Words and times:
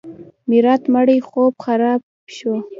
میرات 0.49 0.83
مړی 0.93 1.17
خوب 1.29 1.53
خراب 1.63 2.01
شو. 2.35 2.53